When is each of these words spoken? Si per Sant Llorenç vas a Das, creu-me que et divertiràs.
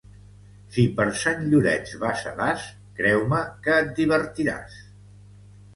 Si 0.77 0.85
per 0.99 1.05
Sant 1.23 1.43
Llorenç 1.51 1.91
vas 2.05 2.23
a 2.31 2.33
Das, 2.41 2.67
creu-me 3.03 3.45
que 3.69 3.79
et 3.85 3.95
divertiràs. 4.03 4.81